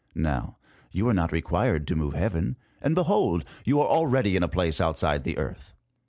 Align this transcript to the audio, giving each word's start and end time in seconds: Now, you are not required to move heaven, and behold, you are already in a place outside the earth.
Now, 0.15 0.57
you 0.91 1.07
are 1.09 1.13
not 1.13 1.31
required 1.31 1.85
to 1.85 1.95
move 1.95 2.15
heaven, 2.15 2.57
and 2.81 2.95
behold, 2.95 3.43
you 3.65 3.79
are 3.79 3.87
already 3.87 4.35
in 4.35 4.41
a 4.41 4.47
place 4.47 4.81
outside 4.81 5.23
the 5.23 5.37
earth. 5.37 5.73